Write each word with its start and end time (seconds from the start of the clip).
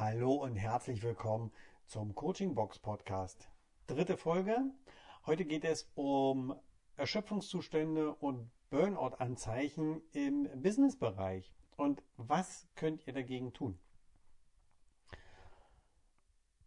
Hallo 0.00 0.34
und 0.34 0.54
herzlich 0.54 1.02
willkommen 1.02 1.50
zum 1.86 2.14
Coaching 2.14 2.54
Box 2.54 2.78
Podcast. 2.78 3.48
Dritte 3.88 4.16
Folge. 4.16 4.56
Heute 5.26 5.44
geht 5.44 5.64
es 5.64 5.90
um 5.96 6.54
Erschöpfungszustände 6.94 8.14
und 8.14 8.48
Burnout-Anzeichen 8.70 10.00
im 10.12 10.48
Businessbereich. 10.62 11.52
Und 11.76 12.00
was 12.16 12.68
könnt 12.76 13.08
ihr 13.08 13.12
dagegen 13.12 13.52
tun? 13.52 13.76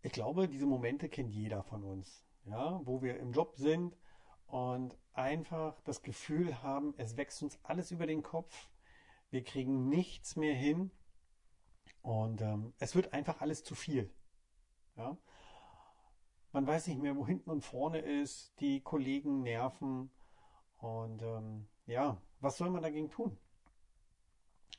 Ich 0.01 0.11
glaube, 0.11 0.49
diese 0.49 0.65
Momente 0.65 1.07
kennt 1.07 1.31
jeder 1.31 1.63
von 1.63 1.85
uns, 1.85 2.25
ja, 2.43 2.81
wo 2.83 3.01
wir 3.01 3.17
im 3.17 3.31
Job 3.31 3.55
sind 3.55 3.95
und 4.47 4.97
einfach 5.13 5.79
das 5.85 6.01
Gefühl 6.01 6.61
haben, 6.63 6.93
es 6.97 7.15
wächst 7.15 7.41
uns 7.43 7.57
alles 7.63 7.91
über 7.91 8.07
den 8.07 8.23
Kopf. 8.23 8.67
Wir 9.29 9.45
kriegen 9.45 9.87
nichts 9.87 10.35
mehr 10.35 10.53
hin 10.53 10.91
und 12.01 12.41
ähm, 12.41 12.73
es 12.79 12.95
wird 12.95 13.13
einfach 13.13 13.41
alles 13.41 13.63
zu 13.63 13.75
viel. 13.75 14.11
Ja? 14.97 15.17
Man 16.51 16.67
weiß 16.67 16.87
nicht 16.87 17.01
mehr, 17.01 17.15
wo 17.15 17.25
hinten 17.25 17.49
und 17.49 17.61
vorne 17.61 17.99
ist. 17.99 18.59
Die 18.59 18.81
Kollegen 18.81 19.43
nerven. 19.43 20.11
Und 20.77 21.21
ähm, 21.21 21.67
ja, 21.85 22.21
was 22.39 22.57
soll 22.57 22.69
man 22.69 22.83
dagegen 22.83 23.09
tun? 23.09 23.37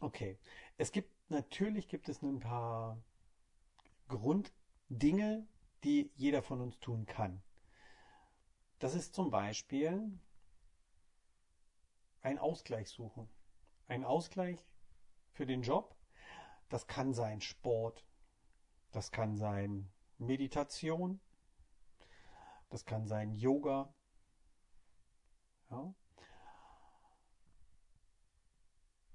Okay, 0.01 0.39
es 0.77 0.91
gibt 0.91 1.13
natürlich 1.31 1.89
gibt 1.89 2.09
es 2.09 2.23
ein 2.23 2.41
paar 2.41 3.01
Grunddinge, 4.09 5.47
die 5.85 6.11
jeder 6.17 6.43
von 6.43 6.61
uns 6.61 6.79
tun 6.81 7.07
kann. 7.07 7.43
Das 8.81 8.95
ist 8.95 9.15
zum 9.15 9.31
Beispiel 9.31 10.19
ein 12.21 12.39
Ausgleich 12.39 12.91
suchen. 12.91 13.29
Ein 13.87 14.05
Ausgleich 14.05 14.67
für 15.33 15.47
den 15.47 15.63
Job 15.63 15.95
das 16.73 16.87
kann 16.87 17.13
sein 17.13 17.43
Sport, 17.43 18.03
das 18.93 19.11
kann 19.11 19.37
sein 19.37 19.93
Meditation, 20.17 21.21
das 22.71 22.87
kann 22.87 23.07
sein 23.07 23.35
Yoga. 23.35 23.93
Ja. 25.71 25.93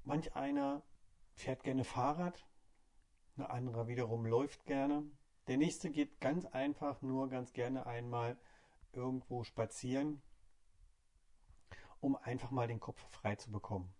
Manch 0.04 0.36
einer 0.36 0.84
fährt 1.34 1.64
gerne 1.64 1.84
Fahrrad, 1.84 2.48
ein 3.38 3.44
anderer 3.44 3.88
wiederum 3.88 4.28
läuft 4.28 4.66
gerne. 4.66 5.10
Der 5.48 5.58
nächste 5.58 5.90
geht 5.90 6.22
ganz 6.22 6.46
einfach 6.46 7.02
nur 7.02 7.28
ganz 7.28 7.54
gerne 7.54 7.88
einmal 7.88 8.38
irgendwo 8.94 9.44
spazieren, 9.44 10.22
um 12.02 12.16
einfach 12.18 12.52
mal 12.52 12.68
den 12.68 12.80
Kopf 12.80 13.02
frei 13.10 13.36
zu 13.36 13.52
bekommen. 13.52 13.97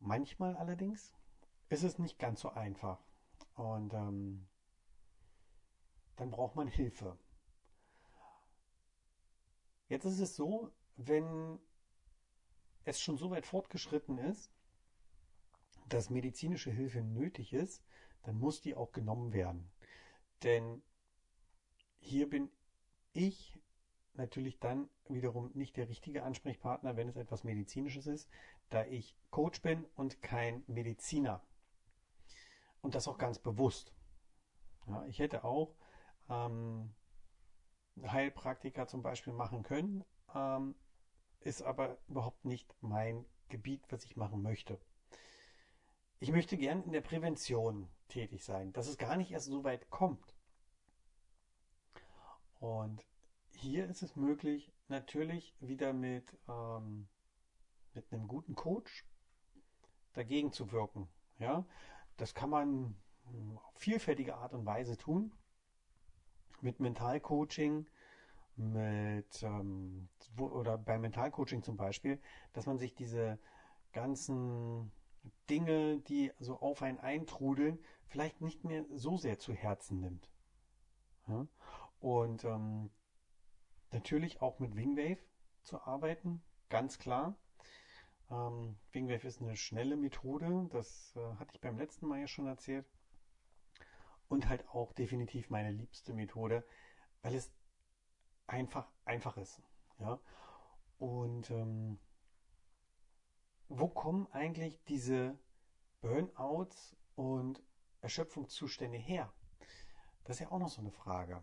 Manchmal 0.00 0.56
allerdings 0.56 1.12
ist 1.68 1.82
es 1.82 1.98
nicht 1.98 2.18
ganz 2.18 2.40
so 2.40 2.50
einfach. 2.50 2.98
Und 3.54 3.92
ähm, 3.94 4.46
dann 6.16 6.30
braucht 6.30 6.56
man 6.56 6.66
Hilfe. 6.66 7.18
Jetzt 9.88 10.04
ist 10.04 10.20
es 10.20 10.36
so, 10.36 10.72
wenn 10.96 11.58
es 12.84 13.00
schon 13.00 13.18
so 13.18 13.30
weit 13.30 13.46
fortgeschritten 13.46 14.18
ist, 14.18 14.50
dass 15.88 16.10
medizinische 16.10 16.70
Hilfe 16.70 17.02
nötig 17.02 17.52
ist, 17.52 17.82
dann 18.22 18.38
muss 18.38 18.60
die 18.60 18.74
auch 18.74 18.92
genommen 18.92 19.32
werden. 19.32 19.70
Denn 20.42 20.82
hier 21.98 22.28
bin 22.28 22.50
ich 23.12 23.58
natürlich 24.14 24.58
dann 24.60 24.88
wiederum 25.08 25.50
nicht 25.54 25.76
der 25.76 25.88
richtige 25.88 26.22
Ansprechpartner, 26.22 26.96
wenn 26.96 27.08
es 27.08 27.16
etwas 27.16 27.44
Medizinisches 27.44 28.06
ist, 28.06 28.28
da 28.70 28.84
ich 28.86 29.16
Coach 29.30 29.62
bin 29.62 29.84
und 29.96 30.22
kein 30.22 30.64
Mediziner. 30.66 31.42
Und 32.80 32.94
das 32.94 33.08
auch 33.08 33.18
ganz 33.18 33.38
bewusst. 33.38 33.92
Ja, 34.86 35.04
ich 35.06 35.18
hätte 35.18 35.44
auch 35.44 35.74
ähm, 36.28 36.94
Heilpraktiker 38.02 38.86
zum 38.86 39.02
Beispiel 39.02 39.32
machen 39.32 39.62
können, 39.62 40.04
ähm, 40.34 40.74
ist 41.40 41.62
aber 41.62 41.98
überhaupt 42.08 42.44
nicht 42.44 42.74
mein 42.80 43.24
Gebiet, 43.48 43.82
was 43.90 44.04
ich 44.04 44.16
machen 44.16 44.42
möchte. 44.42 44.80
Ich 46.20 46.32
möchte 46.32 46.56
gern 46.56 46.82
in 46.82 46.92
der 46.92 47.00
Prävention 47.00 47.88
tätig 48.08 48.44
sein, 48.44 48.72
dass 48.72 48.88
es 48.88 48.98
gar 48.98 49.16
nicht 49.16 49.30
erst 49.30 49.46
so 49.46 49.64
weit 49.64 49.90
kommt. 49.90 50.34
Und 52.58 53.06
hier 53.54 53.86
ist 53.86 54.02
es 54.02 54.16
möglich, 54.16 54.72
natürlich 54.88 55.54
wieder 55.60 55.92
mit, 55.92 56.36
ähm, 56.48 57.08
mit 57.94 58.12
einem 58.12 58.28
guten 58.28 58.54
Coach 58.54 59.04
dagegen 60.12 60.52
zu 60.52 60.72
wirken. 60.72 61.08
Ja, 61.38 61.64
das 62.16 62.34
kann 62.34 62.50
man 62.50 62.96
auf 63.56 63.74
vielfältige 63.76 64.36
Art 64.36 64.52
und 64.52 64.66
Weise 64.66 64.96
tun. 64.96 65.32
Mit 66.60 66.80
Mentalcoaching, 66.80 67.86
mit 68.56 69.42
ähm, 69.42 70.08
oder 70.36 70.76
bei 70.76 70.98
Mentalcoaching 70.98 71.62
zum 71.62 71.76
Beispiel, 71.76 72.20
dass 72.52 72.66
man 72.66 72.78
sich 72.78 72.94
diese 72.94 73.38
ganzen 73.92 74.92
Dinge, 75.48 76.00
die 76.00 76.32
so 76.38 76.60
auf 76.60 76.82
einen 76.82 76.98
eintrudeln, 76.98 77.78
vielleicht 78.06 78.40
nicht 78.40 78.64
mehr 78.64 78.84
so 78.90 79.16
sehr 79.16 79.38
zu 79.38 79.54
Herzen 79.54 80.00
nimmt. 80.00 80.30
Ja? 81.28 81.46
Und 82.00 82.44
ähm, 82.44 82.90
Natürlich 83.92 84.40
auch 84.40 84.60
mit 84.60 84.76
Wingwave 84.76 85.18
zu 85.62 85.82
arbeiten, 85.82 86.42
ganz 86.68 86.98
klar. 86.98 87.36
Ähm, 88.30 88.76
Wingwave 88.92 89.26
ist 89.26 89.40
eine 89.40 89.56
schnelle 89.56 89.96
Methode, 89.96 90.68
das 90.70 91.14
äh, 91.16 91.34
hatte 91.36 91.54
ich 91.54 91.60
beim 91.60 91.78
letzten 91.78 92.06
Mal 92.06 92.20
ja 92.20 92.26
schon 92.26 92.46
erzählt. 92.46 92.86
Und 94.28 94.48
halt 94.48 94.68
auch 94.68 94.92
definitiv 94.92 95.50
meine 95.50 95.72
liebste 95.72 96.14
Methode, 96.14 96.64
weil 97.22 97.34
es 97.34 97.52
einfach 98.46 98.88
einfach 99.04 99.36
ist. 99.36 99.60
Ja? 99.98 100.20
Und 100.98 101.50
ähm, 101.50 101.98
wo 103.68 103.88
kommen 103.88 104.28
eigentlich 104.32 104.82
diese 104.84 105.38
Burnouts 106.00 106.96
und 107.16 107.62
Erschöpfungszustände 108.00 108.98
her? 108.98 109.32
Das 110.24 110.36
ist 110.36 110.40
ja 110.40 110.52
auch 110.52 110.58
noch 110.58 110.68
so 110.68 110.80
eine 110.80 110.92
Frage. 110.92 111.42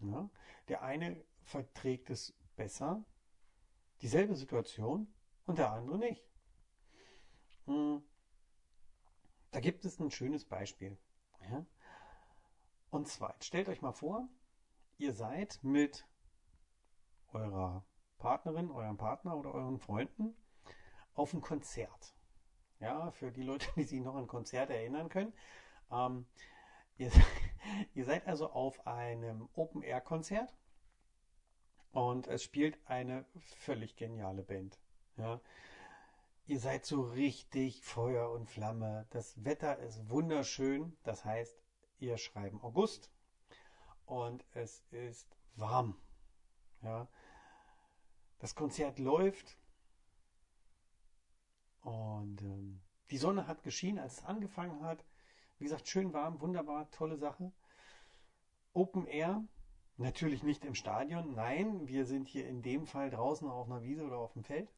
Ja? 0.00 0.30
Der 0.68 0.82
eine 0.82 1.22
verträgt 1.42 2.08
es 2.08 2.34
besser, 2.56 3.04
dieselbe 4.00 4.34
Situation, 4.34 5.12
und 5.46 5.58
der 5.58 5.72
andere 5.72 5.98
nicht. 5.98 6.24
Hm. 7.66 8.02
Da 9.50 9.60
gibt 9.60 9.84
es 9.84 10.00
ein 10.00 10.10
schönes 10.10 10.44
Beispiel. 10.44 10.98
Und 12.90 13.08
zwar, 13.08 13.34
stellt 13.40 13.68
euch 13.68 13.82
mal 13.82 13.92
vor, 13.92 14.28
ihr 14.98 15.12
seid 15.12 15.58
mit 15.62 16.06
eurer 17.32 17.84
Partnerin, 18.18 18.70
eurem 18.70 18.96
Partner 18.96 19.36
oder 19.36 19.54
euren 19.54 19.78
Freunden 19.78 20.36
auf 21.14 21.32
ein 21.32 21.40
Konzert. 21.40 22.14
Ja, 22.80 23.10
für 23.12 23.32
die 23.32 23.42
Leute, 23.42 23.66
die 23.76 23.84
sich 23.84 24.00
noch 24.00 24.14
an 24.14 24.26
Konzert 24.26 24.70
erinnern 24.70 25.08
können. 25.08 25.32
Ähm, 25.90 26.26
ihr, 26.96 27.10
ihr 27.94 28.04
seid 28.04 28.26
also 28.26 28.50
auf 28.50 28.86
einem 28.86 29.48
Open-Air-Konzert 29.54 30.54
und 31.92 32.26
es 32.26 32.42
spielt 32.42 32.78
eine 32.86 33.24
völlig 33.58 33.96
geniale 33.96 34.42
Band. 34.42 34.81
Ja. 35.16 35.40
Ihr 36.46 36.58
seid 36.58 36.84
so 36.84 37.02
richtig 37.02 37.82
Feuer 37.82 38.30
und 38.30 38.48
Flamme. 38.48 39.06
Das 39.10 39.44
Wetter 39.44 39.78
ist 39.78 40.08
wunderschön. 40.08 40.96
Das 41.04 41.24
heißt, 41.24 41.62
ihr 41.98 42.18
schreiben 42.18 42.60
August 42.62 43.10
und 44.06 44.44
es 44.54 44.82
ist 44.90 45.36
warm. 45.54 45.96
Ja. 46.82 47.08
Das 48.38 48.54
Konzert 48.54 48.98
läuft 48.98 49.56
und 51.82 52.42
ähm, 52.42 52.80
die 53.10 53.18
Sonne 53.18 53.46
hat 53.46 53.62
geschienen, 53.62 53.98
als 54.00 54.18
es 54.18 54.24
angefangen 54.24 54.82
hat. 54.82 55.04
Wie 55.58 55.64
gesagt, 55.64 55.86
schön 55.86 56.12
warm, 56.12 56.40
wunderbar, 56.40 56.90
tolle 56.90 57.16
Sache. 57.16 57.52
Open 58.72 59.06
Air, 59.06 59.44
Natürlich 59.98 60.42
nicht 60.42 60.64
im 60.64 60.74
Stadion, 60.74 61.34
nein, 61.34 61.86
wir 61.86 62.06
sind 62.06 62.26
hier 62.26 62.48
in 62.48 62.62
dem 62.62 62.86
Fall 62.86 63.10
draußen 63.10 63.48
auf 63.48 63.66
einer 63.66 63.82
Wiese 63.82 64.04
oder 64.04 64.18
auf 64.18 64.32
dem 64.32 64.42
Feld. 64.42 64.68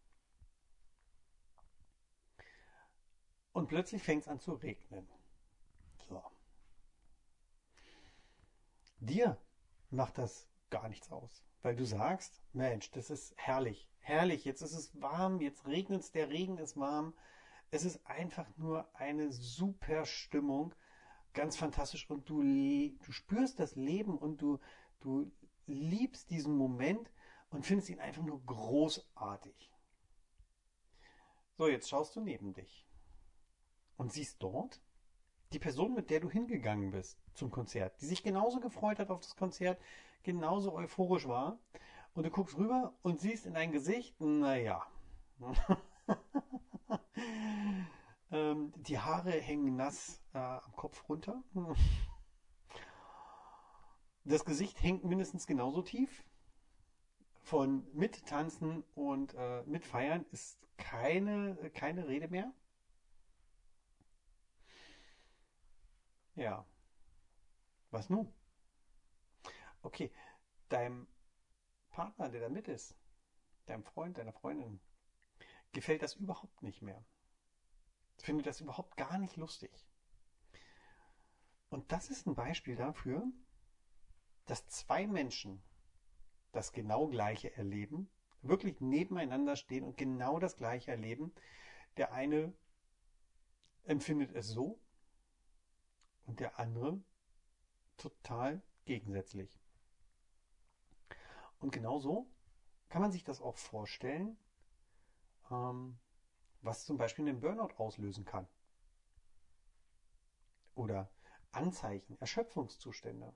Und 3.55 3.69
plötzlich 3.69 4.03
fängt 4.03 4.25
es 4.25 4.29
an 4.29 4.39
zu 4.39 4.53
regnen. 4.53 5.09
So. 6.07 6.23
Dir 9.01 9.39
macht 9.89 10.19
das 10.19 10.47
gar 10.69 10.91
nichts 10.91 11.11
aus, 11.11 11.43
weil 11.63 11.75
du 11.75 11.87
sagst, 11.87 12.43
Mensch, 12.53 12.91
das 12.91 13.09
ist 13.09 13.33
herrlich, 13.39 13.89
herrlich, 14.01 14.45
jetzt 14.45 14.61
ist 14.61 14.75
es 14.75 15.01
warm, 15.01 15.41
jetzt 15.41 15.67
regnet 15.67 16.03
es, 16.03 16.13
der 16.13 16.29
Regen 16.29 16.59
ist 16.59 16.77
warm. 16.77 17.15
Es 17.71 17.87
ist 17.87 18.07
einfach 18.07 18.47
nur 18.59 18.95
eine 18.95 19.33
super 19.33 20.05
Stimmung, 20.05 20.75
ganz 21.33 21.57
fantastisch 21.57 22.11
und 22.11 22.29
du, 22.29 22.43
du 22.43 23.13
spürst 23.13 23.59
das 23.59 23.75
Leben 23.75 24.19
und 24.19 24.43
du, 24.43 24.61
Du 25.05 25.31
liebst 25.67 26.31
diesen 26.31 26.57
Moment 26.57 27.13
und 27.51 27.67
findest 27.67 27.91
ihn 27.91 28.01
einfach 28.01 28.23
nur 28.23 28.43
großartig. 28.47 29.71
So, 31.59 31.69
jetzt 31.69 31.91
schaust 31.91 32.17
du 32.17 32.21
neben 32.23 32.55
dich 32.55 32.87
und 34.05 34.13
siehst 34.13 34.43
dort 34.43 34.83
Die 35.55 35.59
Person, 35.59 35.95
mit 35.95 36.11
der 36.11 36.21
du 36.21 36.29
hingegangen 36.29 36.91
bist 36.91 37.19
zum 37.33 37.51
Konzert, 37.51 37.99
die 38.03 38.07
sich 38.07 38.23
genauso 38.23 38.61
gefreut 38.61 38.99
hat 38.99 39.09
auf 39.09 39.21
das 39.21 39.35
Konzert, 39.35 39.81
genauso 40.23 40.75
euphorisch 40.75 41.27
war. 41.27 41.59
Und 42.13 42.25
du 42.25 42.31
guckst 42.31 42.59
rüber 42.59 42.93
und 43.01 43.19
siehst 43.19 43.47
in 43.47 43.55
dein 43.55 43.73
Gesicht, 43.73 44.21
naja. 44.21 44.87
ähm, 48.31 48.75
die 48.77 48.99
Haare 48.99 49.31
hängen 49.31 49.75
nass 49.75 50.21
äh, 50.35 50.39
am 50.39 50.77
Kopf 50.77 51.09
runter. 51.09 51.43
Das 54.27 54.47
Gesicht 54.47 54.83
hängt 54.83 55.05
mindestens 55.05 55.47
genauso 55.47 55.83
tief. 55.83 56.25
Von 57.43 57.87
mittanzen 57.93 58.83
und 58.95 59.35
äh, 59.35 59.63
mitfeiern 59.65 60.25
ist 60.31 60.59
keine, 60.79 61.57
keine 61.75 62.09
Rede 62.09 62.29
mehr. 62.29 62.51
Ja. 66.35 66.67
Was 67.91 68.11
nun? 68.11 68.33
Okay, 69.83 70.11
deinem 70.69 71.07
Partner, 71.91 72.29
der 72.29 72.41
da 72.41 72.49
mit 72.49 72.67
ist, 72.69 72.97
deinem 73.67 73.85
Freund, 73.85 74.19
deiner 74.19 74.33
Freundin, 74.33 74.81
gefällt 75.73 76.03
das 76.03 76.15
überhaupt 76.15 76.63
nicht 76.63 76.83
mehr. 76.83 77.05
Findet 78.19 78.47
das 78.47 78.61
überhaupt 78.61 78.97
gar 78.97 79.19
nicht 79.19 79.37
lustig. 79.37 79.71
Und 81.69 81.93
das 81.93 82.09
ist 82.09 82.27
ein 82.27 82.35
Beispiel 82.35 82.77
dafür, 82.77 83.25
dass 84.47 84.67
zwei 84.69 85.07
Menschen 85.07 85.63
das 86.53 86.73
genau 86.73 87.09
gleiche 87.09 87.55
erleben, 87.57 88.11
wirklich 88.43 88.81
nebeneinander 88.81 89.57
stehen 89.57 89.85
und 89.85 89.97
genau 89.97 90.39
das 90.39 90.57
gleiche 90.57 90.91
erleben. 90.91 91.33
Der 91.97 92.13
eine 92.13 92.53
empfindet 93.85 94.33
es 94.33 94.49
so 94.49 94.81
und 96.27 96.41
der 96.41 96.59
andere 96.59 97.01
total 97.97 98.63
gegensätzlich. 98.85 99.59
Und 101.59 101.73
genau 101.73 101.99
so 101.99 102.27
kann 102.89 103.03
man 103.03 103.13
sich 103.13 103.25
das 103.25 103.41
auch 103.41 103.57
vorstellen, 103.57 104.37
ähm, 105.51 105.99
was 106.61 106.85
zum 106.85 106.97
Beispiel 106.97 107.29
einen 107.29 107.41
Burnout 107.41 107.75
auslösen 107.77 108.25
kann. 108.25 108.47
Oder 110.75 111.11
Anzeichen, 111.53 112.19
Erschöpfungszustände. 112.21 113.35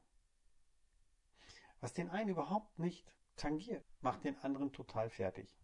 Was 1.81 1.93
den 1.93 2.11
einen 2.11 2.31
überhaupt 2.31 2.79
nicht 2.79 3.12
tangiert, 3.37 3.85
macht 4.00 4.25
den 4.25 4.37
anderen 4.38 4.73
total 4.73 5.08
fertig. 5.11 5.56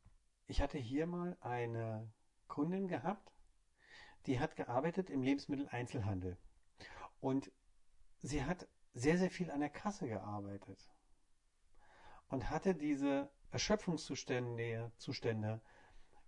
Ich 0.46 0.60
hatte 0.60 0.78
hier 0.78 1.06
mal 1.06 1.36
eine 1.40 2.12
Kundin 2.48 2.86
gehabt, 2.86 3.32
die 4.26 4.38
hat 4.38 4.56
gearbeitet 4.56 5.10
im 5.10 5.22
Lebensmitteleinzelhandel. 5.22 6.38
Und 7.24 7.50
sie 8.20 8.44
hat 8.44 8.68
sehr, 8.92 9.16
sehr 9.16 9.30
viel 9.30 9.50
an 9.50 9.60
der 9.60 9.70
Kasse 9.70 10.06
gearbeitet 10.06 10.90
und 12.28 12.50
hatte 12.50 12.74
diese 12.74 13.30
Erschöpfungszustände, 13.50 14.92
Zustände, 14.98 15.62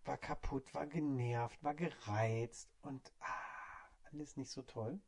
war 0.06 0.16
kaputt, 0.16 0.72
war 0.72 0.86
genervt, 0.86 1.62
war 1.62 1.74
gereizt 1.74 2.70
und 2.80 3.12
ah, 3.20 3.90
alles 4.10 4.38
nicht 4.38 4.50
so 4.50 4.62
toll. 4.62 4.98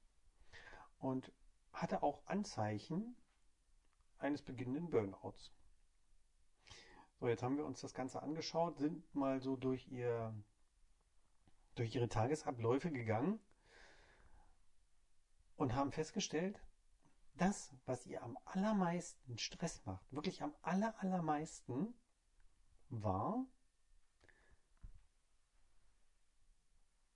Und 0.98 1.32
hatte 1.72 2.02
auch 2.02 2.20
Anzeichen 2.26 3.16
eines 4.18 4.42
beginnenden 4.42 4.90
Burnouts. 4.90 5.54
So, 7.18 7.28
jetzt 7.28 7.42
haben 7.42 7.56
wir 7.56 7.64
uns 7.64 7.80
das 7.80 7.94
Ganze 7.94 8.22
angeschaut, 8.22 8.76
sind 8.76 9.14
mal 9.14 9.40
so 9.40 9.56
durch 9.56 9.88
ihr 9.88 10.34
durch 11.76 11.94
ihre 11.94 12.10
Tagesabläufe 12.10 12.90
gegangen 12.90 13.40
und 15.58 15.74
haben 15.74 15.92
festgestellt, 15.92 16.62
das, 17.34 17.74
was 17.84 18.06
ihr 18.06 18.22
am 18.22 18.38
allermeisten 18.46 19.36
Stress 19.38 19.84
macht, 19.84 20.10
wirklich 20.12 20.42
am 20.42 20.54
aller, 20.62 20.94
allermeisten, 21.02 21.94
war 22.88 23.44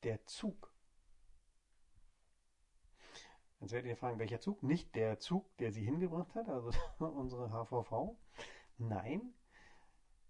der 0.02 0.24
Zug. 0.26 0.72
Jetzt 3.60 3.72
werdet 3.72 3.88
ihr 3.88 3.96
fragen, 3.96 4.18
welcher 4.18 4.40
Zug? 4.40 4.62
Nicht 4.64 4.94
der 4.96 5.20
Zug, 5.20 5.56
der 5.58 5.72
sie 5.72 5.84
hingebracht 5.84 6.34
hat, 6.34 6.48
also 6.48 6.72
unsere 6.98 7.50
HVV. 7.50 8.16
Nein, 8.78 9.32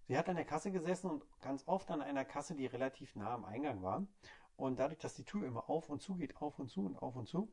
sie 0.06 0.18
hat 0.18 0.28
an 0.28 0.36
der 0.36 0.44
Kasse 0.44 0.70
gesessen 0.70 1.10
und 1.10 1.40
ganz 1.40 1.66
oft 1.66 1.90
an 1.90 2.02
einer 2.02 2.26
Kasse, 2.26 2.54
die 2.54 2.66
relativ 2.66 3.16
nah 3.16 3.32
am 3.32 3.46
Eingang 3.46 3.82
war. 3.82 4.06
Und 4.56 4.78
dadurch, 4.78 4.98
dass 4.98 5.14
die 5.14 5.24
Tür 5.24 5.46
immer 5.46 5.70
auf 5.70 5.88
und 5.88 6.02
zu 6.02 6.14
geht, 6.14 6.36
auf 6.36 6.58
und 6.58 6.68
zu 6.68 6.84
und 6.84 6.96
auf 6.96 7.16
und 7.16 7.26
zu, 7.26 7.50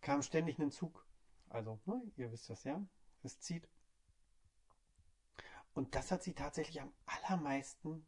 kam 0.00 0.22
ständig 0.22 0.58
ein 0.58 0.70
Zug. 0.70 1.06
Also, 1.48 1.80
ne, 1.84 2.02
ihr 2.16 2.30
wisst 2.30 2.48
das 2.50 2.64
ja, 2.64 2.84
es 3.22 3.40
zieht. 3.40 3.68
Und 5.72 5.94
das 5.94 6.10
hat 6.10 6.22
sie 6.22 6.34
tatsächlich 6.34 6.80
am 6.80 6.92
allermeisten 7.06 8.06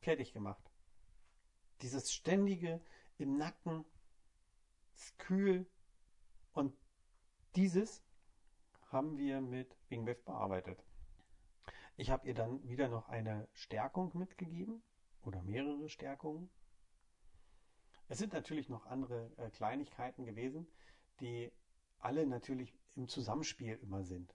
fertig 0.00 0.32
gemacht. 0.32 0.70
Dieses 1.80 2.12
ständige 2.12 2.80
im 3.18 3.36
Nacken, 3.36 3.84
ist 4.94 5.18
kühl 5.18 5.66
und 6.52 6.76
dieses 7.56 8.02
haben 8.90 9.16
wir 9.16 9.40
mit 9.40 9.76
Wingwave 9.88 10.22
bearbeitet. 10.24 10.84
Ich 11.96 12.10
habe 12.10 12.26
ihr 12.26 12.34
dann 12.34 12.62
wieder 12.68 12.88
noch 12.88 13.08
eine 13.08 13.48
Stärkung 13.52 14.16
mitgegeben 14.16 14.82
oder 15.22 15.42
mehrere 15.42 15.88
Stärkungen. 15.88 16.50
Es 18.08 18.18
sind 18.18 18.32
natürlich 18.32 18.68
noch 18.68 18.86
andere 18.86 19.30
äh, 19.38 19.50
Kleinigkeiten 19.50 20.24
gewesen, 20.24 20.66
die 21.22 21.52
alle 21.98 22.26
natürlich 22.26 22.74
im 22.96 23.08
Zusammenspiel 23.08 23.78
immer 23.82 24.02
sind. 24.02 24.34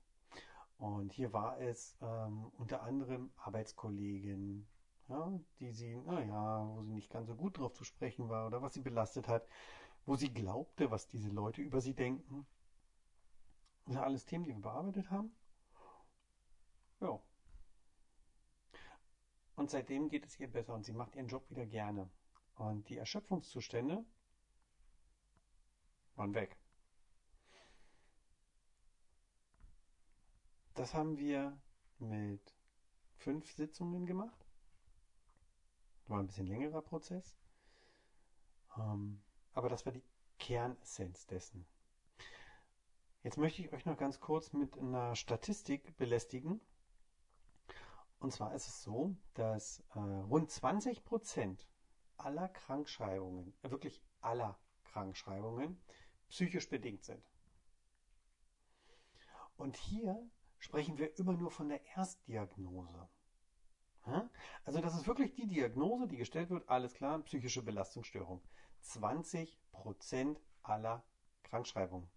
Und 0.77 1.11
hier 1.11 1.33
war 1.33 1.59
es 1.59 1.97
ähm, 2.01 2.51
unter 2.57 2.83
anderem 2.83 3.31
Arbeitskollegen, 3.37 4.67
ja, 5.09 5.39
die 5.59 5.71
sie, 5.71 5.95
naja, 5.95 6.65
wo 6.67 6.83
sie 6.83 6.93
nicht 6.93 7.11
ganz 7.11 7.27
so 7.27 7.35
gut 7.35 7.57
drauf 7.57 7.73
zu 7.73 7.83
sprechen 7.83 8.29
war 8.29 8.47
oder 8.47 8.61
was 8.61 8.73
sie 8.73 8.81
belastet 8.81 9.27
hat, 9.27 9.47
wo 10.05 10.15
sie 10.15 10.33
glaubte, 10.33 10.89
was 10.89 11.07
diese 11.07 11.29
Leute 11.29 11.61
über 11.61 11.81
sie 11.81 11.93
denken. 11.93 12.47
Das 13.85 13.93
sind 13.93 14.03
alles 14.03 14.25
Themen, 14.25 14.45
die 14.45 14.53
wir 14.53 14.61
bearbeitet 14.61 15.09
haben. 15.11 15.35
Ja. 17.01 17.19
Und 19.55 19.71
seitdem 19.71 20.09
geht 20.09 20.25
es 20.25 20.39
ihr 20.39 20.51
besser 20.51 20.73
und 20.73 20.85
sie 20.85 20.93
macht 20.93 21.15
ihren 21.15 21.27
Job 21.27 21.49
wieder 21.49 21.65
gerne. 21.65 22.09
Und 22.55 22.87
die 22.89 22.97
Erschöpfungszustände 22.97 24.05
waren 26.15 26.33
weg. 26.33 26.57
Das 30.77 30.93
haben 30.93 31.17
wir 31.17 31.59
mit 31.97 32.53
fünf 33.15 33.51
Sitzungen 33.51 34.05
gemacht. 34.05 34.45
War 36.05 36.19
ein 36.19 36.27
bisschen 36.27 36.45
längerer 36.45 36.83
Prozess. 36.83 37.35
Ähm, 38.77 39.19
aber 39.53 39.69
das 39.69 39.87
war 39.87 39.91
die 39.91 40.03
Kernessenz 40.37 41.25
dessen. 41.25 41.65
Jetzt 43.23 43.39
möchte 43.39 43.63
ich 43.63 43.73
euch 43.73 43.87
noch 43.87 43.97
ganz 43.97 44.19
kurz 44.19 44.53
mit 44.53 44.77
einer 44.77 45.15
Statistik 45.15 45.97
belästigen. 45.97 46.61
Und 48.19 48.31
zwar 48.31 48.53
ist 48.53 48.67
es 48.67 48.83
so, 48.83 49.15
dass 49.33 49.83
äh, 49.95 49.99
rund 49.99 50.51
20 50.51 51.03
Prozent 51.03 51.67
aller 52.17 52.49
Krankschreibungen, 52.49 53.51
äh, 53.63 53.71
wirklich 53.71 53.99
aller 54.21 54.59
Krankschreibungen, 54.83 55.81
psychisch 56.29 56.69
bedingt 56.69 57.03
sind. 57.03 57.23
Und 59.55 59.75
hier 59.75 60.29
sprechen 60.59 60.97
wir 60.97 61.17
immer 61.17 61.33
nur 61.33 61.51
von 61.51 61.69
der 61.69 61.85
Erstdiagnose. 61.95 63.09
Also 64.63 64.79
das 64.79 64.95
ist 64.95 65.07
wirklich 65.07 65.33
die 65.35 65.47
Diagnose, 65.47 66.07
die 66.07 66.17
gestellt 66.17 66.49
wird, 66.49 66.67
alles 66.69 66.93
klar, 66.93 67.19
psychische 67.23 67.61
Belastungsstörung. 67.61 68.41
20% 68.83 70.37
aller 70.63 71.03
Krankschreibungen. 71.43 72.09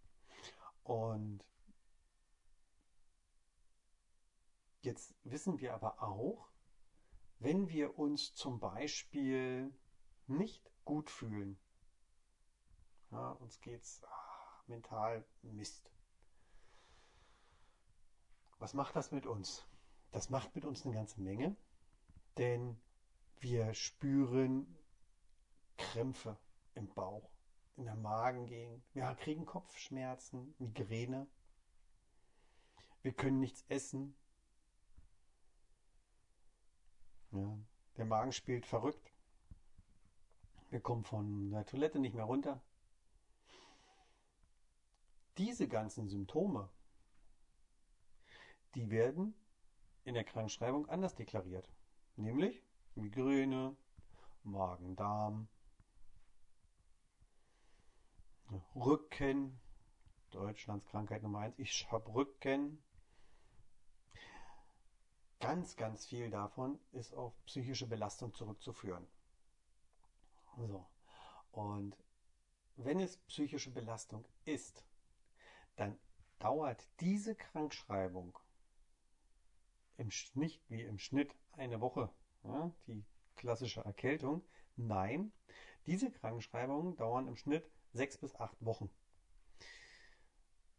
Und 0.85 1.45
jetzt 4.83 5.15
wissen 5.25 5.59
wir 5.61 5.75
aber 5.75 6.03
auch, 6.03 6.49
wenn 7.39 7.69
wir 7.69 7.99
uns 7.99 8.35
zum 8.35 8.61
Beispiel 8.61 9.73
nicht 10.27 10.71
gut 10.85 11.11
fühlen, 11.11 11.59
ja, 13.11 13.31
uns 13.33 13.61
geht's 13.61 14.03
ach, 14.07 14.67
mental 14.69 15.25
Mist, 15.43 15.91
was 18.61 18.75
macht 18.75 18.95
das 18.95 19.11
mit 19.11 19.27
uns? 19.27 19.67
Das 20.13 20.31
macht 20.31 20.55
mit 20.55 20.65
uns 20.65 20.85
eine 20.85 20.95
ganze 20.95 21.21
Menge, 21.21 21.57
denn 22.39 22.81
wir 23.41 23.75
spüren 23.75 24.79
Krämpfe 25.77 26.37
im 26.75 26.89
Bauch, 26.95 27.29
in 27.77 27.85
der 27.85 27.97
Magengegend. 27.97 28.85
Wir 28.95 29.13
kriegen 29.15 29.47
Kopfschmerzen, 29.47 30.55
Migräne. 30.59 31.27
Wir 33.03 33.13
können 33.13 33.41
nichts 33.41 33.65
essen. 33.69 34.15
Ja, 37.33 37.59
der 37.97 38.05
Magen 38.05 38.33
spielt 38.33 38.67
verrückt. 38.67 39.13
Wir 40.69 40.81
kommen 40.81 41.05
von 41.05 41.51
der 41.51 41.67
Toilette 41.67 41.99
nicht 41.99 42.15
mehr 42.15 42.25
runter. 42.25 42.63
diese 45.41 45.69
ganzen 45.69 46.07
Symptome, 46.07 46.69
die 48.75 48.91
werden 48.91 49.35
in 50.05 50.15
der 50.15 50.25
Krankschreibung 50.25 50.89
anders 50.89 51.15
deklariert. 51.15 51.69
Nämlich 52.17 52.63
Migräne, 52.95 53.77
Magen-Darm, 54.45 55.49
Rücken, 58.75 59.61
Deutschlands 60.31 60.87
Krankheit 60.87 61.23
Nummer 61.23 61.41
eins. 61.41 61.59
Ich 61.59 61.91
habe 61.91 62.13
Rücken. 62.15 62.83
Ganz, 65.41 65.77
ganz 65.77 66.07
viel 66.07 66.31
davon 66.31 66.79
ist 66.93 67.15
auf 67.15 67.33
psychische 67.47 67.87
Belastung 67.87 68.35
zurückzuführen. 68.35 69.07
So. 70.57 70.87
Und 71.53 71.97
wenn 72.77 73.01
es 73.01 73.17
psychische 73.19 73.71
Belastung 73.71 74.25
ist, 74.45 74.85
dann 75.77 75.99
dauert 76.39 76.87
diese 77.01 77.35
Krankschreibung 77.35 78.39
im 80.01 80.11
Schnitt, 80.11 80.59
wie 80.69 80.83
im 80.83 80.99
Schnitt 80.99 81.31
eine 81.53 81.81
Woche, 81.83 82.11
ja, 82.43 82.73
die 82.87 83.05
klassische 83.37 83.83
Erkältung. 83.83 84.43
Nein, 84.77 85.31
diese 85.87 86.11
Krankschreibungen 86.11 86.97
dauern 86.97 87.29
im 87.29 87.37
Schnitt 87.37 87.71
sechs 87.93 88.17
bis 88.17 88.35
acht 88.37 88.57
Wochen. 88.65 88.91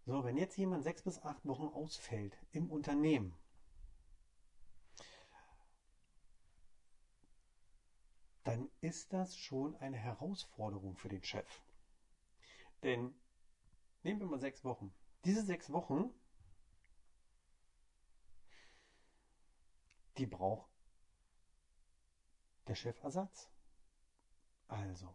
So, 0.08 0.24
wenn 0.24 0.38
jetzt 0.38 0.58
jemand 0.58 0.84
sechs 0.84 1.04
bis 1.04 1.22
acht 1.22 1.46
Wochen 1.46 1.68
ausfällt 1.68 2.36
im 2.52 2.72
Unternehmen, 2.72 3.36
dann 8.44 8.70
ist 8.82 9.14
das 9.14 9.38
schon 9.38 9.76
eine 9.76 9.98
Herausforderung 9.98 10.98
für 10.98 11.10
den 11.10 11.24
Chef. 11.24 11.62
Denn 12.82 13.14
nehmen 14.02 14.20
wir 14.20 14.26
mal 14.28 14.40
sechs 14.40 14.66
Wochen. 14.66 14.92
Diese 15.26 15.44
sechs 15.46 15.72
Wochen, 15.72 16.12
die 20.18 20.26
braucht 20.26 20.70
der 22.68 22.76
Chef 22.76 23.02
Ersatz. 23.04 23.50
Also, 24.68 25.14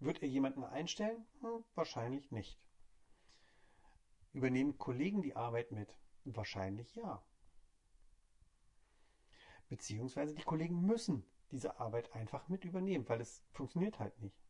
wird 0.00 0.22
er 0.22 0.28
jemanden 0.28 0.64
einstellen? 0.64 1.26
Hm, 1.40 1.64
wahrscheinlich 1.74 2.30
nicht. 2.30 2.58
Übernehmen 4.32 4.78
Kollegen 4.78 5.22
die 5.22 5.36
Arbeit 5.36 5.70
mit? 5.70 5.96
Wahrscheinlich 6.24 6.94
ja. 6.96 7.24
Beziehungsweise 9.68 10.34
die 10.34 10.42
Kollegen 10.42 10.84
müssen 10.84 11.24
diese 11.50 11.78
Arbeit 11.78 12.12
einfach 12.12 12.48
mit 12.48 12.64
übernehmen, 12.64 13.08
weil 13.08 13.20
es 13.20 13.44
funktioniert 13.52 13.98
halt 13.98 14.18
nicht. 14.20 14.42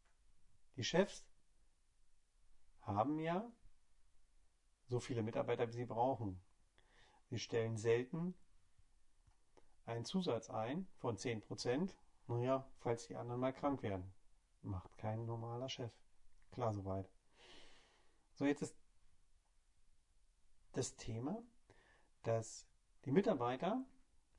Die 0.76 0.84
Chefs 0.84 1.26
haben 2.80 3.18
ja 3.18 3.52
so 4.86 5.00
viele 5.00 5.22
Mitarbeiter, 5.22 5.68
wie 5.68 5.76
sie 5.76 5.84
brauchen. 5.84 6.40
Sie 7.30 7.38
stellen 7.38 7.76
selten 7.76 8.34
einen 9.86 10.04
Zusatz 10.04 10.50
ein 10.50 10.86
von 10.98 11.16
10%. 11.16 11.94
Naja, 12.26 12.66
falls 12.80 13.06
die 13.06 13.16
anderen 13.16 13.40
mal 13.40 13.52
krank 13.52 13.82
werden. 13.82 14.12
Macht 14.62 14.96
kein 14.96 15.26
normaler 15.26 15.68
Chef. 15.68 15.92
Klar 16.52 16.72
soweit. 16.72 17.08
So, 18.34 18.46
jetzt 18.46 18.62
ist 18.62 18.76
das 20.72 20.96
Thema, 20.96 21.42
dass 22.22 22.66
die 23.04 23.12
Mitarbeiter 23.12 23.84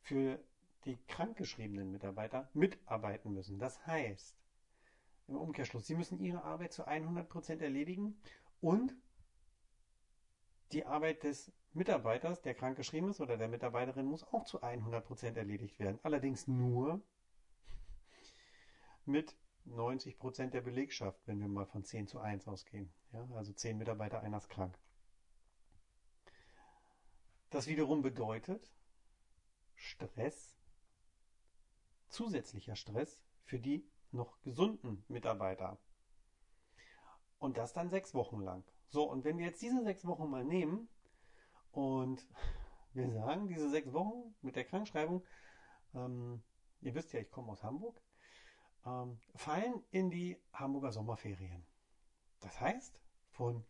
für 0.01 0.39
die 0.85 0.97
krankgeschriebenen 1.07 1.91
Mitarbeiter 1.91 2.49
mitarbeiten 2.53 3.33
müssen. 3.33 3.59
Das 3.59 3.85
heißt, 3.85 4.35
im 5.27 5.35
Umkehrschluss, 5.35 5.87
sie 5.87 5.95
müssen 5.95 6.19
ihre 6.19 6.43
Arbeit 6.43 6.73
zu 6.73 6.87
100% 6.87 7.61
erledigen 7.61 8.19
und 8.61 8.95
die 10.71 10.85
Arbeit 10.85 11.23
des 11.23 11.51
Mitarbeiters, 11.75 12.41
der 12.41 12.53
krankgeschrieben 12.53 13.09
ist, 13.09 13.19
oder 13.19 13.35
der 13.35 13.49
Mitarbeiterin 13.49 14.05
muss 14.05 14.23
auch 14.31 14.45
zu 14.45 14.63
100% 14.63 15.35
erledigt 15.35 15.77
werden. 15.77 15.99
Allerdings 16.03 16.47
nur 16.47 17.01
mit 19.05 19.35
90% 19.67 20.51
der 20.51 20.61
Belegschaft, 20.61 21.19
wenn 21.27 21.41
wir 21.41 21.49
mal 21.49 21.65
von 21.65 21.83
10 21.83 22.07
zu 22.07 22.19
1 22.19 22.47
ausgehen. 22.47 22.93
Ja, 23.11 23.27
also 23.35 23.51
10 23.51 23.77
Mitarbeiter, 23.77 24.21
einer 24.21 24.37
ist 24.37 24.49
krank. 24.49 24.79
Das 27.49 27.67
wiederum 27.67 28.01
bedeutet 28.01 28.71
Stress, 29.75 30.55
zusätzlicher 32.07 32.77
Stress 32.77 33.21
für 33.43 33.59
die 33.59 33.85
noch 34.11 34.41
gesunden 34.43 35.03
Mitarbeiter. 35.09 35.77
Und 37.37 37.57
das 37.57 37.73
dann 37.73 37.89
sechs 37.89 38.13
Wochen 38.13 38.39
lang. 38.39 38.63
So, 38.87 39.03
und 39.03 39.25
wenn 39.25 39.37
wir 39.37 39.47
jetzt 39.47 39.61
diese 39.61 39.83
sechs 39.83 40.05
Wochen 40.05 40.29
mal 40.29 40.45
nehmen 40.45 40.87
und 41.75 42.25
wir 42.93 43.11
sagen, 43.11 43.49
diese 43.49 43.69
sechs 43.69 43.91
Wochen 43.91 44.33
mit 44.41 44.55
der 44.55 44.63
Krankschreibung, 44.63 45.25
ähm, 45.93 46.41
ihr 46.79 46.95
wisst 46.95 47.11
ja, 47.11 47.19
ich 47.19 47.29
komme 47.29 47.51
aus 47.51 47.63
Hamburg, 47.63 48.01
ähm, 48.85 49.19
fallen 49.35 49.83
in 49.91 50.09
die 50.09 50.41
Hamburger 50.53 50.93
Sommerferien. 50.93 51.65
Das 52.39 52.61
heißt, 52.61 53.01
von 53.31 53.65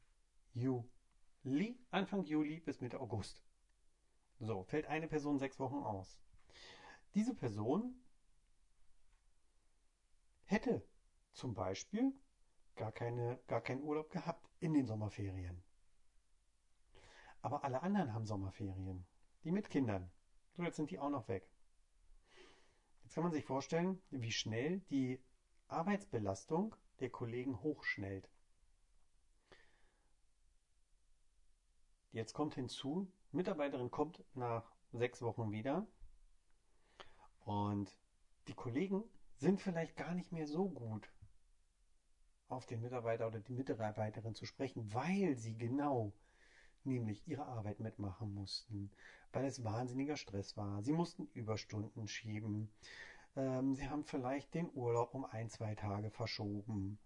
Juli, 0.54 1.80
Anfang 1.90 2.24
Juli 2.26 2.60
bis 2.60 2.80
Mitte 2.80 3.00
August. 3.00 3.44
So, 4.40 4.64
fällt 4.64 4.86
eine 4.86 5.08
Person 5.08 5.40
sechs 5.40 5.60
Wochen 5.60 5.82
aus. 5.82 6.20
Diese 7.16 7.34
Person 7.34 7.96
hätte 10.44 10.88
zum 11.34 11.56
Beispiel 11.56 12.14
gar, 12.76 12.92
keine, 12.92 13.40
gar 13.48 13.62
keinen 13.62 13.82
Urlaub 13.82 14.12
gehabt 14.12 14.48
in 14.60 14.74
den 14.74 14.86
Sommerferien. 14.86 15.65
Aber 17.46 17.64
alle 17.64 17.84
anderen 17.84 18.12
haben 18.12 18.26
Sommerferien. 18.26 19.06
Die 19.44 19.52
mit 19.52 19.70
Kindern. 19.70 20.10
So, 20.54 20.64
jetzt 20.64 20.78
sind 20.78 20.90
die 20.90 20.98
auch 20.98 21.12
noch 21.12 21.28
weg. 21.28 21.48
Jetzt 23.04 23.14
kann 23.14 23.24
man 23.24 23.34
sich 23.34 23.46
vorstellen, 23.46 24.02
wie 24.10 24.32
schnell 24.32 24.80
die 24.90 25.24
Arbeitsbelastung 25.68 26.76
der 27.02 27.12
Kollegen 27.12 27.62
hochschnellt. 27.62 28.28
Jetzt 32.14 32.34
kommt 32.34 32.56
hinzu, 32.56 33.14
Mitarbeiterin 33.32 33.92
kommt 33.92 34.24
nach 34.34 34.72
sechs 34.92 35.22
Wochen 35.22 35.52
wieder 35.52 35.86
und 37.42 37.96
die 38.48 38.56
Kollegen 38.56 39.04
sind 39.36 39.62
vielleicht 39.62 39.96
gar 39.96 40.16
nicht 40.16 40.32
mehr 40.32 40.48
so 40.48 40.68
gut 40.68 41.14
auf 42.48 42.66
den 42.66 42.82
Mitarbeiter 42.82 43.28
oder 43.28 43.40
die 43.40 43.54
Mitarbeiterin 43.54 44.34
zu 44.34 44.48
sprechen, 44.48 44.92
weil 44.96 45.36
sie 45.36 45.56
genau 45.56 46.12
nämlich 46.86 47.28
ihre 47.28 47.46
Arbeit 47.46 47.80
mitmachen 47.80 48.34
mussten, 48.34 48.92
weil 49.32 49.46
es 49.46 49.64
wahnsinniger 49.64 50.18
Stress 50.18 50.56
war. 50.58 50.82
Sie 50.82 50.94
mussten 50.94 51.28
Überstunden 51.34 52.08
schieben. 52.08 52.70
Ähm, 53.36 53.76
sie 53.76 53.90
haben 53.90 54.04
vielleicht 54.04 54.54
den 54.54 54.70
Urlaub 54.74 55.14
um 55.14 55.26
ein, 55.26 55.50
zwei 55.50 55.76
Tage 55.76 56.10
verschoben. 56.10 57.00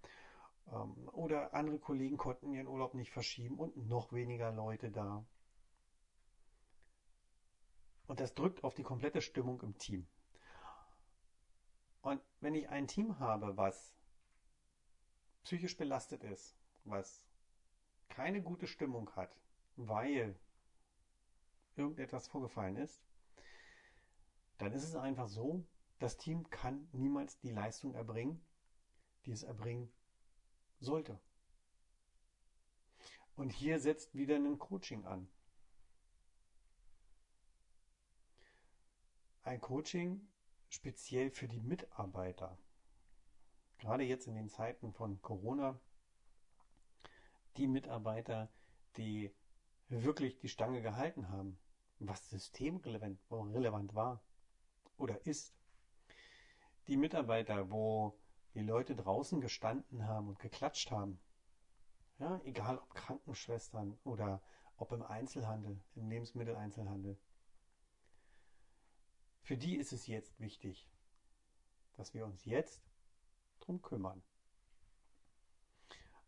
Ähm, 0.72 1.10
oder 1.10 1.54
andere 1.54 1.80
Kollegen 1.80 2.18
konnten 2.18 2.54
ihren 2.54 2.68
Urlaub 2.68 2.94
nicht 2.94 3.12
verschieben 3.12 3.58
und 3.58 3.78
noch 3.88 4.14
weniger 4.14 4.52
Leute 4.52 4.92
da. 4.92 5.26
Und 8.08 8.20
das 8.20 8.34
drückt 8.34 8.64
auf 8.64 8.74
die 8.74 8.84
komplette 8.84 9.22
Stimmung 9.22 9.62
im 9.62 9.78
Team. 9.78 10.08
Und 12.02 12.22
wenn 12.42 12.56
ich 12.56 12.70
ein 12.70 12.88
Team 12.88 13.20
habe, 13.20 13.56
was 13.58 13.94
psychisch 15.44 15.78
belastet 15.78 16.24
ist, 16.24 16.56
was 16.86 17.26
keine 18.08 18.42
gute 18.42 18.68
Stimmung 18.68 19.10
hat, 19.16 19.36
weil 19.88 20.38
irgendetwas 21.76 22.28
vorgefallen 22.28 22.76
ist, 22.76 23.02
dann 24.58 24.74
ist 24.74 24.84
es 24.84 24.96
einfach 24.96 25.30
so, 25.30 25.66
das 26.00 26.18
Team 26.18 26.50
kann 26.50 26.90
niemals 26.92 27.40
die 27.40 27.52
Leistung 27.52 27.94
erbringen, 27.96 28.42
die 29.26 29.32
es 29.32 29.44
erbringen 29.44 29.92
sollte. 30.80 31.20
Und 33.36 33.52
hier 33.52 33.80
setzt 33.80 34.16
wieder 34.16 34.36
ein 34.36 34.60
Coaching 34.60 35.06
an. 35.06 35.30
Ein 39.44 39.62
Coaching 39.62 40.28
speziell 40.68 41.32
für 41.32 41.48
die 41.48 41.62
Mitarbeiter. 41.62 42.58
Gerade 43.78 44.04
jetzt 44.04 44.28
in 44.28 44.36
den 44.36 44.50
Zeiten 44.50 44.92
von 44.92 45.22
Corona, 45.22 45.80
die 47.56 47.68
Mitarbeiter, 47.68 48.50
die 48.98 49.34
wirklich 49.90 50.38
die 50.40 50.50
Stange 50.50 50.82
gehalten 50.82 51.30
haben, 51.30 51.58
was 52.00 52.30
systemrelevant 52.30 53.20
relevant 53.30 53.94
war 53.96 54.22
oder 54.98 55.26
ist. 55.26 55.54
Die 56.88 56.98
Mitarbeiter, 56.98 57.70
wo 57.72 58.18
die 58.54 58.62
Leute 58.62 58.96
draußen 58.96 59.42
gestanden 59.42 60.08
haben 60.08 60.30
und 60.30 60.40
geklatscht 60.40 60.92
haben. 60.92 61.20
Ja, 62.20 62.40
egal 62.44 62.78
ob 62.78 62.94
Krankenschwestern 62.94 63.98
oder 64.04 64.42
ob 64.78 64.92
im 64.92 65.04
Einzelhandel, 65.04 65.80
im 65.96 66.10
Lebensmitteleinzelhandel. 66.10 67.18
Für 69.42 69.58
die 69.58 69.76
ist 69.76 69.94
es 69.94 70.08
jetzt 70.08 70.40
wichtig, 70.40 70.90
dass 71.96 72.14
wir 72.14 72.26
uns 72.26 72.46
jetzt 72.46 72.82
drum 73.60 73.82
kümmern. 73.82 74.22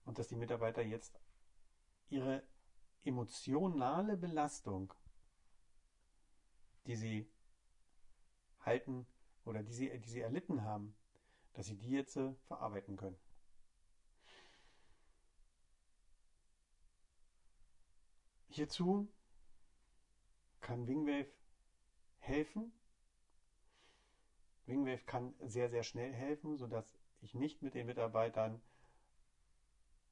Und 0.06 0.18
dass 0.18 0.27
die 0.27 0.36
Mitarbeiter 0.36 0.82
jetzt 0.82 1.20
ihre 2.10 2.44
emotionale 3.03 4.17
Belastung, 4.17 4.93
die 6.86 6.96
sie 6.96 7.29
halten 8.62 9.08
oder 9.46 9.63
die 9.63 9.74
sie, 9.74 10.00
die 10.00 10.10
sie 10.10 10.22
erlitten 10.22 10.63
haben, 10.63 10.96
dass 11.53 11.65
sie 11.65 11.75
die 11.75 11.91
jetzt 11.91 12.15
äh, 12.17 12.34
verarbeiten 12.48 12.96
können. 12.98 13.17
Hierzu 18.50 19.08
kann 20.60 20.88
Wingwave 20.88 21.31
helfen. 22.20 22.72
Wingwave 24.65 25.05
kann 25.05 25.34
sehr, 25.39 25.70
sehr 25.70 25.84
schnell 25.84 26.13
helfen, 26.13 26.58
sodass 26.58 26.93
ich 27.22 27.34
nicht 27.34 27.62
mit 27.62 27.74
den 27.74 27.88
Mitarbeitern 27.88 28.62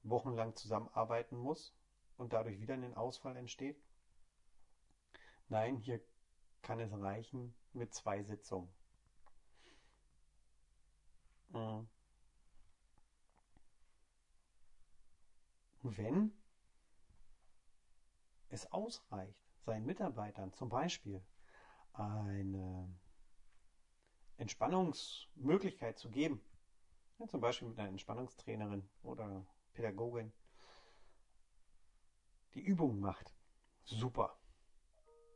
wochenlang 0.04 0.56
zusammenarbeiten 0.56 1.38
muss 1.38 1.76
und 2.20 2.34
dadurch 2.34 2.60
wieder 2.60 2.74
ein 2.74 2.94
Ausfall 2.96 3.38
entsteht. 3.38 3.82
Nein, 5.48 5.78
hier 5.78 6.02
kann 6.62 6.80
es 6.80 6.92
reichen 6.92 7.56
mit 7.72 7.94
zwei 7.94 8.22
Sitzungen. 8.22 8.70
Hm. 11.54 11.88
Wenn 15.82 16.34
es 18.50 18.70
ausreicht, 18.72 19.40
seinen 19.62 19.86
Mitarbeitern 19.86 20.54
zum 20.54 20.68
Beispiel 20.68 21.24
eine 21.94 22.94
Entspannungsmöglichkeit 24.36 25.98
zu 25.98 26.10
geben, 26.10 26.44
zum 27.28 27.40
Beispiel 27.40 27.70
mit 27.70 27.80
einer 27.80 27.90
Entspannungstrainerin 27.90 28.88
oder 29.04 29.46
Pädagogin, 29.74 30.34
die 32.54 32.62
Übungen 32.62 33.00
macht, 33.00 33.34
super, 33.84 34.38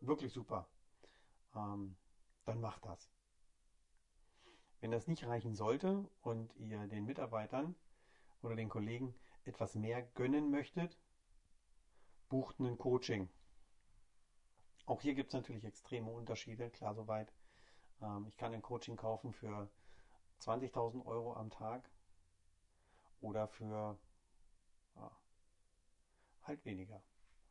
wirklich 0.02 0.34
super, 0.34 0.68
ähm, 1.56 1.96
dann 2.46 2.60
macht 2.60 2.86
das. 2.86 3.10
Wenn 4.80 4.92
das 4.92 5.08
nicht 5.08 5.26
reichen 5.26 5.56
sollte 5.56 6.10
und 6.22 6.56
ihr 6.58 6.88
den 6.88 7.06
Mitarbeitern 7.06 7.76
oder 8.42 8.56
den 8.56 8.70
Kollegen 8.70 9.16
etwas 9.46 9.76
mehr 9.76 10.02
gönnen 10.02 10.50
möchtet, 10.50 11.00
bucht 12.30 12.60
ein 12.60 12.78
Coaching. 12.78 13.30
Auch 14.86 15.02
hier 15.02 15.14
gibt 15.14 15.30
es 15.30 15.34
natürlich 15.34 15.64
extreme 15.64 16.10
Unterschiede, 16.12 16.70
klar 16.70 16.94
soweit. 16.96 17.32
Ähm, 18.02 18.26
ich 18.28 18.36
kann 18.36 18.54
ein 18.54 18.62
Coaching 18.62 18.98
kaufen 18.98 19.32
für 19.32 19.70
20.000 20.42 21.06
Euro 21.06 21.36
am 21.36 21.50
Tag 21.50 21.90
oder 23.22 23.48
für 23.48 23.98
halt 26.44 26.64
weniger. 26.66 27.02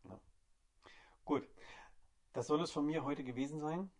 Ja. 0.04 0.20
Gut, 1.24 1.48
das 2.32 2.46
soll 2.46 2.62
es 2.62 2.70
von 2.70 2.86
mir 2.86 3.04
heute 3.04 3.24
gewesen 3.24 3.60
sein. 3.60 3.90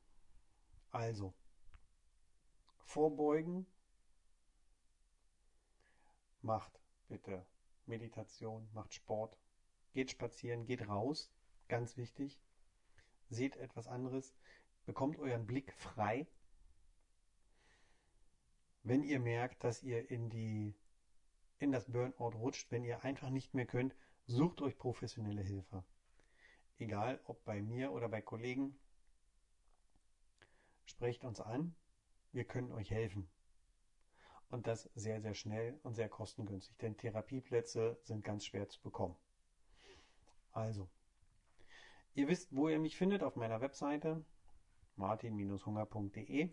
Also, 0.90 1.34
vorbeugen. 2.84 3.66
Macht 6.42 6.80
bitte 7.08 7.46
Meditation, 7.87 8.68
macht 8.72 8.94
Sport, 8.94 9.37
geht 9.92 10.11
spazieren, 10.11 10.66
geht 10.66 10.88
raus, 10.88 11.30
ganz 11.68 11.96
wichtig. 11.96 12.40
Seht 13.28 13.56
etwas 13.56 13.87
anderes, 13.87 14.34
bekommt 14.84 15.18
euren 15.18 15.46
Blick 15.46 15.72
frei. 15.75 16.26
Wenn 18.82 19.04
ihr 19.04 19.20
merkt, 19.20 19.62
dass 19.62 19.82
ihr 19.82 20.11
in 20.11 20.28
die 20.28 20.75
in 21.58 21.70
das 21.70 21.87
Burnout 21.87 22.37
rutscht, 22.37 22.72
wenn 22.72 22.84
ihr 22.84 23.04
einfach 23.04 23.30
nicht 23.30 23.54
mehr 23.54 23.66
könnt, 23.66 23.94
sucht 24.32 24.62
euch 24.62 24.78
professionelle 24.78 25.42
Hilfe. 25.42 25.84
Egal 26.78 27.20
ob 27.24 27.44
bei 27.44 27.60
mir 27.60 27.92
oder 27.92 28.08
bei 28.08 28.23
Kollegen, 28.23 28.78
sprecht 30.86 31.25
uns 31.25 31.40
an. 31.40 31.75
Wir 32.32 32.45
können 32.45 32.73
euch 32.73 32.90
helfen. 32.90 33.28
Und 34.49 34.66
das 34.66 34.90
sehr, 34.95 35.21
sehr 35.21 35.34
schnell 35.34 35.78
und 35.82 35.95
sehr 35.95 36.08
kostengünstig, 36.08 36.76
denn 36.78 36.97
Therapieplätze 36.97 37.99
sind 38.02 38.25
ganz 38.25 38.45
schwer 38.45 38.68
zu 38.68 38.82
bekommen. 38.82 39.16
Also, 40.52 40.88
ihr 42.14 42.28
wisst, 42.28 42.54
wo 42.54 42.68
ihr 42.68 42.78
mich 42.78 42.97
findet 42.97 43.23
auf 43.23 43.36
meiner 43.36 43.60
Webseite 43.60 44.25
martin-hunger.de. 44.97 46.52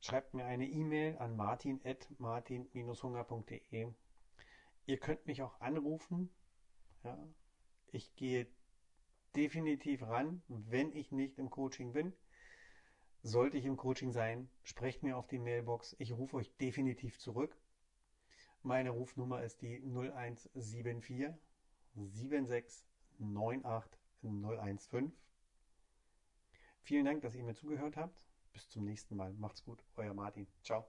Schreibt 0.00 0.34
mir 0.34 0.44
eine 0.44 0.66
E-Mail 0.66 1.16
an 1.18 1.36
martin.martin-hunger.de. 1.36 3.92
Ihr 4.86 4.98
könnt 4.98 5.26
mich 5.26 5.42
auch 5.42 5.60
anrufen. 5.60 6.30
Ja, 7.04 7.18
ich 7.92 8.16
gehe 8.16 8.46
definitiv 9.36 10.02
ran, 10.02 10.42
wenn 10.48 10.94
ich 10.94 11.12
nicht 11.12 11.38
im 11.38 11.50
Coaching 11.50 11.92
bin. 11.92 12.12
Sollte 13.22 13.56
ich 13.56 13.64
im 13.64 13.76
Coaching 13.76 14.12
sein, 14.12 14.50
sprecht 14.62 15.02
mir 15.02 15.16
auf 15.16 15.26
die 15.28 15.38
Mailbox. 15.38 15.96
Ich 15.98 16.12
rufe 16.12 16.36
euch 16.36 16.54
definitiv 16.56 17.18
zurück. 17.18 17.56
Meine 18.62 18.90
Rufnummer 18.90 19.42
ist 19.42 19.62
die 19.62 19.80
0174 19.82 21.34
76 21.94 22.86
98 23.20 23.98
015. 24.22 25.12
Vielen 26.82 27.04
Dank, 27.04 27.22
dass 27.22 27.34
ihr 27.34 27.44
mir 27.44 27.54
zugehört 27.54 27.96
habt. 27.96 28.26
Bis 28.52 28.68
zum 28.68 28.84
nächsten 28.84 29.16
Mal. 29.16 29.32
Macht's 29.34 29.64
gut. 29.64 29.82
Euer 29.96 30.14
Martin. 30.14 30.46
Ciao. 30.62 30.86